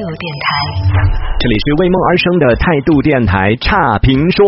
[0.00, 4.44] 度电台，这里是为梦而生的态度电台差评说，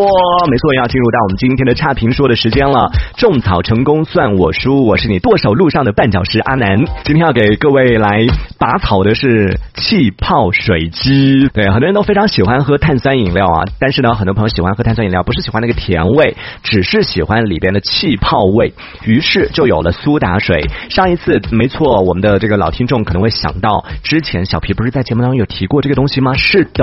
[0.51, 2.93] 没错，要进入到我们今天的差评说的时间了。
[3.17, 6.85] 种草成功算我输，我是你剁手路上的绊脚石阿南。
[7.03, 8.27] 今天要给各位来
[8.59, 11.49] 拔草的是气泡水机。
[11.55, 18.75] 对，很多人都非常喜欢喝碳酸饮料啊，但是呢，很多朋友喜欢喝碳酸饮料，不是喜欢那个甜味，只是喜欢里边的气泡味，
[19.07, 20.63] 于是就有了苏打水。
[20.91, 26.35] 上一次，没错，我们的这个老听众可能会想到，之前小皮不是在节目当中有提过这个东西吗？
[26.35, 26.82] 是的，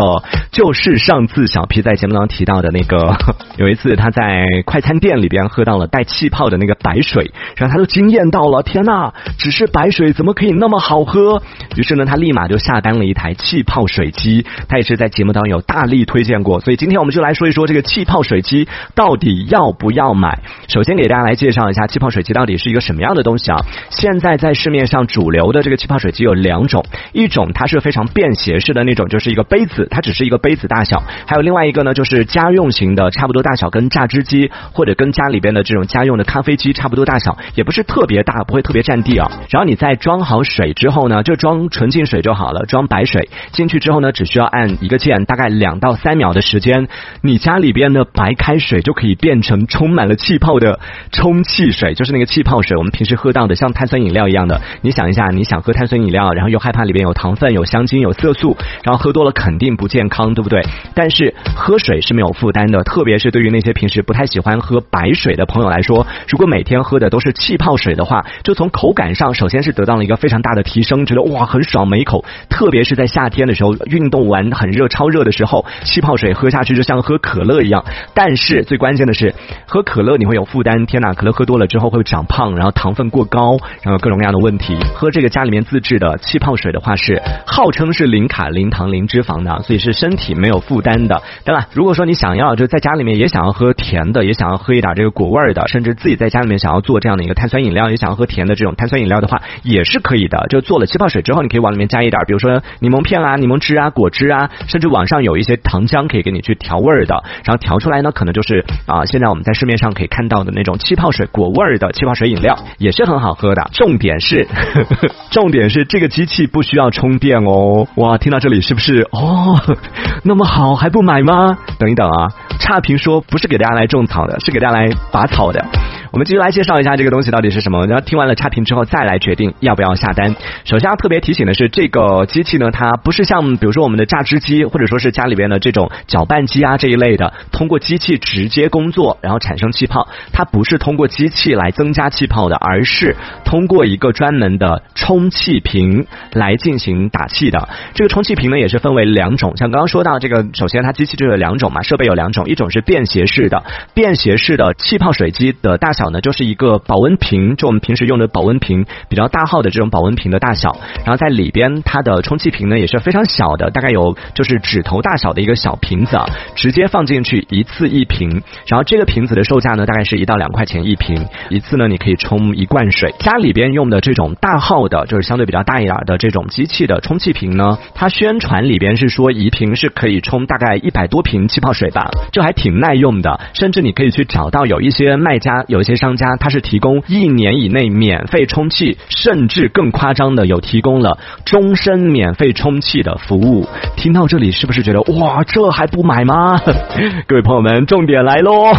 [0.51, 3.15] 就是上次小皮在节目当中提到的那个，
[3.57, 11.41] 有一次他在快餐店里边喝到了带气泡的那个白水，然后他就惊艳到了，天呐，只是白水怎么可以那么好喝？
[11.75, 20.39] 于是呢，他立马就下单了一台气泡水机，他也是在节目当中有大力推荐过，所以今天我们就来说一说这个气泡水机到底要不要买。
[20.67, 23.59] 首先给大家来介绍一下气泡水机到底是一个什么样的东西啊？
[23.89, 39.31] 现在在市面上主流的这个气泡水机有两种，一种它是非常便携式的那种，就是一个杯子，它只是一个杯子大小；还有另外一个呢，就是家用型的，差不多大小跟榨汁机或者跟家里边的这种家用的咖啡机差不多大小，也不是特别大，不会特别占地啊。
[39.49, 46.87] 然后你再装好水之后呢，就装纯净水就好了，装白水进去之后呢，只需要按一个键，大概两到三秒的时间，
[47.21, 50.79] 你家里边的白开水就可以变成充满了气泡的
[51.11, 54.61] 充气水，就是那个气泡水，我们平时喝到的像碳酸饮料一样的。
[54.81, 60.61] 你想一下，你想喝碳酸饮料，然后又害怕里边有糖分、有香精、有色素，然后喝多了肯定不健康，对不对？
[60.93, 77.85] 但是喝水是没有负担的，特别是对于那些平时不太喜欢喝白水的朋友来说，如果每天喝的都是气泡水的话，就从口感上，首先是得到了一个非常大的提升，觉得哇很爽每一口，特别是在夏天的时候，运动完很热、超热的时候，气泡水喝下去就像喝可乐一样。
[78.13, 79.33] 但是最关键的是，
[79.65, 84.77] 喝可乐你会有负担，天哪，可乐喝多了之后会长胖，然后糖分过高，然后各种各样的问题。
[84.93, 91.21] 喝这个家里面自制的气泡水的话，是号称是零卡、零糖、零脂肪的，自己是身体没有负担的。
[91.45, 100.47] 当然，如果说你想要就在家里面也想要喝甜的，也想要喝一点这个果味的，甚至自己在家里面想要做这样的一个碳酸饮料，也想要喝甜的这种碳酸饮料的话，也是可以的。
[100.49, 113.69] 就做了气泡水之后，你可以往里面加一点，比如说柠檬片啊、柠檬汁啊、果汁啊，甚至网上有一些糖浆可以给你去调味的，然后调出来呢，可能就是啊，现在我们在市面上可以看到的那种气泡水果味儿的气泡水饮料，也是很好喝的。
[113.71, 114.47] 重点是。
[115.29, 117.85] 重点是这个机器不需要充电哦！
[117.95, 119.58] 哇，听到这里是不是哦？
[120.23, 121.57] 那么好还不买吗？
[121.77, 122.27] 等一等啊！
[122.59, 125.65] 差评说不是给大家来种草的，是给大家来拔草的。
[126.11, 127.85] 我们继续来介绍一下这个东西到底是什么。
[127.85, 130.35] 然后听完了差评之后，再来决定要不要下单。
[130.65, 140.07] 首先要特别提醒的是，这个机器呢，它不是像比如说我们的榨汁机，或者说是家里边的这种搅拌机啊这一类的，通过机器直接工作，然后产生气泡。
[140.33, 143.15] 它不是通过机器来增加气泡的，而是
[143.45, 147.69] 通过一个专门的充气瓶来进行打气的。
[147.93, 149.55] 这个充气瓶呢，也是分为两种。
[149.57, 160.77] 像刚刚说到这个，首先它机器就有两种嘛，设备有两种，一种是便携式的，便携式的气泡水机的大小呢，就是一个保温瓶，就我们平时用的保温瓶，比较大号的这种保温瓶的大小。
[161.05, 166.17] 然后在里边，它的充气瓶呢也是非常小的，大概有就是指头大小的一个小瓶子，
[166.55, 168.41] 直接放进去一次一瓶。
[168.67, 173.13] 然后这个瓶子的售价呢，大概是一到两块钱一瓶，一次呢你可以冲一罐水。
[173.19, 183.39] 家里边用的这种大号的，就是相对比较大一点的这种机器的充气瓶呢，它宣传里边是说一瓶是可以冲大概一百多瓶气泡水吧，就还挺耐用的。
[183.53, 186.37] 甚至你可以去找到有一些卖家，有些商家。
[186.39, 193.67] 它是提供一年以内免费充气，甚至更夸张的有提供了终身免费充气的服务。
[193.97, 196.57] 听到这里是不是觉得哇，这还不买吗？
[197.27, 198.71] 各位朋友们，重点来喽，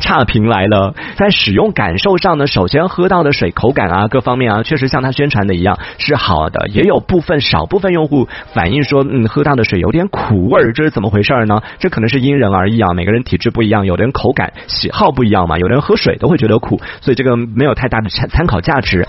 [0.00, 0.94] 差评来了。
[1.16, 6.68] 在使用感受上呢，首先喝到的水口感啊，各方面啊，确实像他宣传的一样是好的。
[6.68, 11.62] 也有部分少部分用户反映说，嗯，喝到的水有点苦味儿，这是怎么回事呢？
[11.78, 16.80] 这可能是因人而异啊，每个人体质不一样，有的人口感喜好不一样嘛，有的人喝水都会觉得苦。
[17.00, 19.06] 所以这个没有太大的参参考价值。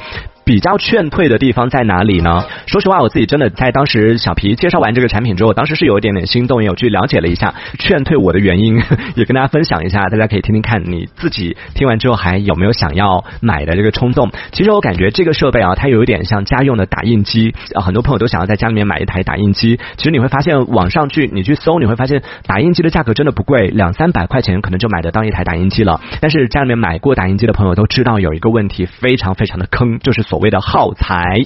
[0.50, 2.44] 比较劝退的地方在哪里呢？
[2.66, 8.82] 说实话，我自己真的在当时小皮介绍完这个产品之后，当时是有一点点心动，也有去了解了一下劝退我的原因，
[9.16, 14.32] 也跟大家分享一下，大家可以听听看，你自己听完之后还有没有想要买的这个冲动？
[14.52, 19.80] 其实我感觉这个设备啊，它有一点像家用的打印机啊，很多朋友都想要在家里面买一台打印机。
[19.98, 26.02] 其实你会发现，网上去你去搜，你会发现打印机的价格真的不贵，两三百块钱可能就买得到一台打印机了。
[26.20, 31.38] 但是家里面买过打印机的朋友都知道，有一个问题非常非常的坑，就是所谓的耗材。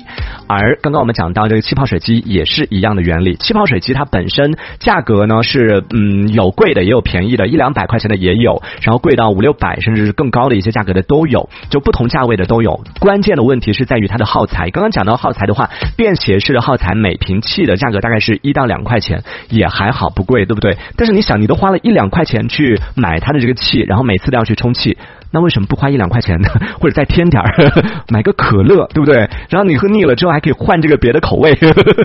[0.48, 12.84] 而刚刚我们讲到这个气泡水机也是一样的原理，气泡水机它本身价格呢是嗯有贵的也有便宜的，一两百块钱的也有，然后贵到五六百甚至是更高的一些价格的都有，就不同价位的都有。
[13.00, 14.70] 关键的问题是在于它的耗材。
[14.70, 20.78] 刚刚讲到耗材的话，便携式的耗材每瓶气的价格大概是一到两块钱，也还好不贵，对不对？
[20.98, 24.98] 但是你想，你都花了一两块钱去买它的这个气，然后每次都要去充气。
[25.36, 26.50] 那为什么不花一两块钱呢？
[26.80, 27.50] 或者再添点儿，
[28.10, 29.28] 买个可乐，对不对？
[29.50, 31.56] 然后你喝腻了之后还可以换这个别的口味，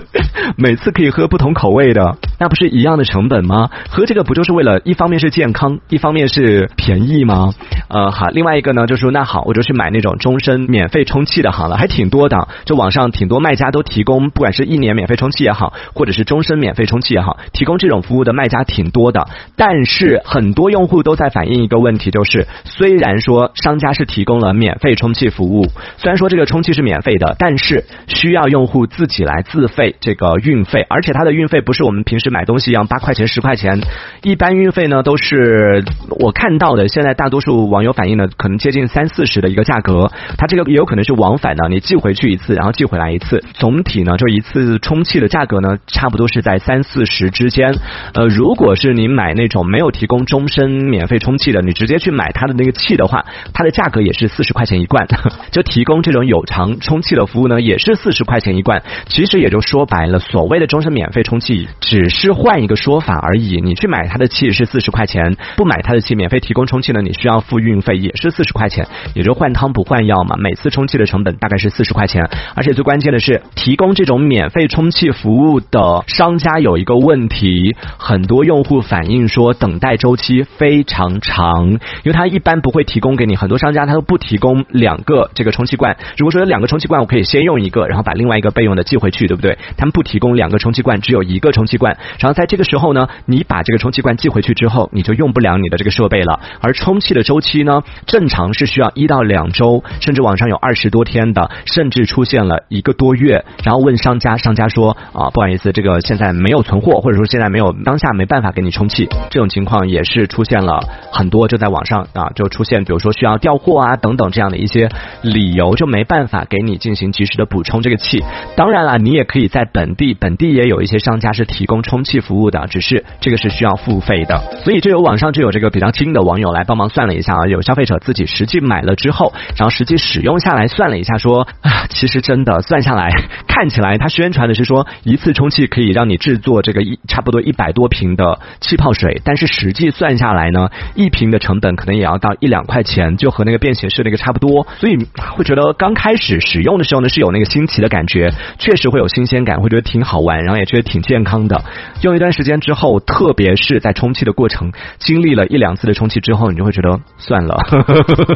[0.55, 3.69] 每次可以喝不同口味的，那不是一样的成本吗？
[3.89, 7.53] 喝这个不就是为了一方面是健康，一方面是便宜吗？
[7.89, 23.19] 呃，好，另外一个呢，就是说那好，我就去买那种终身免费充气的，好了，还挺多的，就网上挺多卖家都提供，不管是一年免费充气也好，或者是终身免费充气也好，提供这种服务的卖家挺多的，但是很多用户都在反映一个问题，就是虽然。
[23.19, 33.81] 说商家是提供了免费充气服务，虽然说这个充气是免费的，但是需要用户自己来自费这个运费，而且它的运费不是我们平时买东西一样八块钱十块钱，
[34.23, 35.83] 一般运费呢都是
[36.21, 47.75] 我看到的，现在大多数网友反映的可能接近三四十的一个价格，它这个也有可能是往返的，你寄回去一次，然后寄回来一次，总体呢就一次充气的价格呢差不多是在三四十之间。
[48.13, 53.09] 呃，如果是你买那种没有提供终身免费充气的，你直接去买它的那个气的。
[53.09, 53.25] 话，
[53.55, 55.07] 它的价格也是四十块钱一罐，
[55.49, 58.83] 就提供这种有偿充气的服务呢，也是四十块钱一罐。
[59.07, 63.61] 其实也就说白了，所谓的终身免费充气，只是是换一个说法而已。
[63.61, 70.35] 你去买它的气是四十块钱，不买它的气免费提供充气呢，你需要付运费，也是四十块钱，也就换汤不换药嘛。
[70.37, 82.83] 每次充气的成本大概是四十块钱，而且最关键的是，提供这种免费充气服务的商家有一个问题，很多用户反映说等待周期非常长，因为他一般不会。
[82.89, 85.95] 提供给你很多商家，他都不提供两个这个充气罐。
[86.17, 89.55] 如果说有两个充气罐，我可以先用一个，然后把另外一个备用的寄回去，对不对？
[89.77, 91.95] 他们不提供两个充气罐，只有一个充气罐。
[92.17, 96.39] 然后在这个时候呢，你把这个充气罐寄回去之后，你就用不了你的这个设备了。
[96.61, 103.45] 而充气的周期呢，正常是需要一到两周，甚至网上有二十多天的，甚至出现了一个多月。
[103.63, 109.07] 然后问商家，商家说啊，不好意思，这个现在没有存货，或者说现在没有当下没办法给你充气。
[109.29, 110.79] 这种情况也是出现了
[111.11, 112.83] 很多，就在网上啊，就出现。
[112.83, 114.89] 比如说需要调货啊等等这样的一些
[115.21, 118.23] 理由，就没办法给你进行及时的补充这个气。
[118.55, 124.41] 当然了，你也可以在本地，本地也有一些商家是提供充充气服务的，只是这个是需要付费的。
[124.63, 133.11] 所以就有网上就有这个比较精的网友来帮忙算了一下啊，有消费者自己实际买了之后，然后实际使用下来算了一下，说啊，其实真的算下来，
[133.47, 142.79] 看起来他宣传的是说一次充气可以让你制作这个一差不多一百多瓶的气泡水，但是实际算下来呢，一瓶的成本可能也要到一两块。
[142.89, 144.97] 钱就和那个便携式那个差不多，所以
[145.35, 151.61] 会觉得刚开始使用的时候呢是有那个新奇的感觉，确实会有新鲜感，会觉得挺好玩，然后也觉得挺健康的。
[152.01, 157.57] 用一段时间之后，特别是在充气的过程，经历了一两次的充气之后，你就会觉得算了，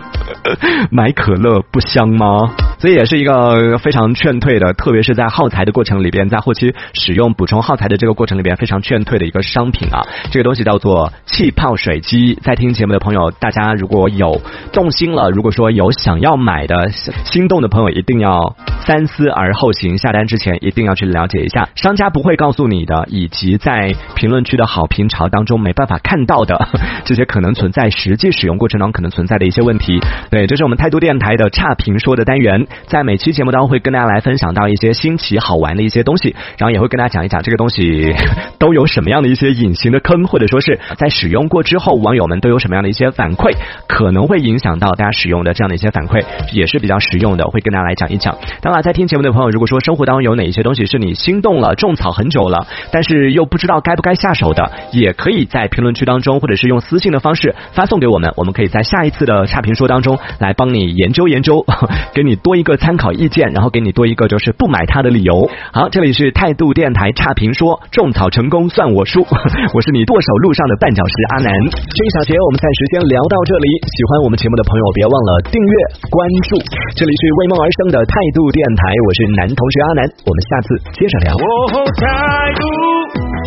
[0.91, 2.53] 买可乐不香吗？
[2.83, 10.05] 所以也是一个非常劝退的，特别是在耗材的过程里边，在后期使用补充耗材的这个过程里边，非常劝退的一个商品啊。
[10.31, 12.37] 这个东西叫做气泡水机。
[12.43, 14.41] 在听节目的朋友，大家如果有
[14.73, 19.97] 动心了，如果说有想要买的心动的朋友，一定要三思而后行。
[19.97, 26.67] 下单之前一定要去了解一下，商家不会告诉你的，以及在评论区的好评潮当中没办法看到的
[27.05, 30.01] 这些可能存在实际使用过程当中可能存在的一些问题。
[30.29, 32.67] 对，这是我们态度电台的差评说的单元。
[32.87, 38.13] 在每期节目当中会跟大家来分享到一些新奇好玩的一些东西，然后也会跟大家讲一讲这个东西
[38.59, 43.55] 都有什么样的一些隐形的坑，或者说是在使用过之后，网友们都有什么样的一些反馈，
[43.87, 48.35] 可能会影响到大家使用的这样的一些反馈，也是比较实用的，会跟大家来讲一讲。
[48.61, 61.63] 当然，在听节目的朋友，如果说生活当中有哪一些东西是你心动了、种草很久了，但是又不知道该不该下手的，也可以在评论区当中，或者是用私信的方式发送给我们，我们可以在下一次的差评说当中来帮你研究研究，
[62.15, 62.62] 给你多一。
[62.63, 65.35] 一个参考意见，然后给你多一个就是不买它的理由。
[65.75, 69.19] 好，这里是态度电台差评说，种草成功算我输。
[69.75, 71.51] 我是你剁手路上的绊脚石阿南。
[71.75, 73.67] 这一小节我们暂时先聊到这里。
[73.91, 75.75] 喜欢我们节目的朋友，别忘了订阅
[76.07, 76.15] 关
[76.47, 76.55] 注。
[76.95, 80.01] 这里是为梦而生的态度电台，我是男同学阿南。
[80.23, 81.35] 我们下次接着聊。
[81.99, 82.07] 态
[82.55, 82.63] 度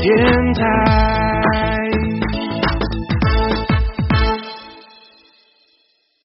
[0.05, 0.13] 电
[0.61, 1.36] 台。